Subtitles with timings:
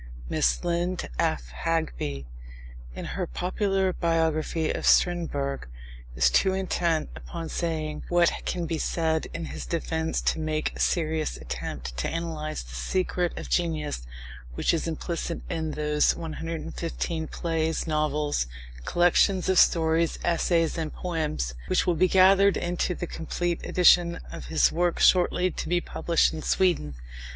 [0.29, 2.25] Miss Lind af Hageby,
[2.95, 5.67] in her popular biography of Strindberg,
[6.15, 10.79] is too intent upon saying what can be said in his defence to make a
[10.79, 14.07] serious attempt to analyse the secret of genius
[14.55, 18.47] which is implicit in those "115 plays, novels,
[18.85, 24.45] collections of stories, essays, and poems" which will be gathered into the complete edition of
[24.45, 26.95] his works shortly to be published in Sweden.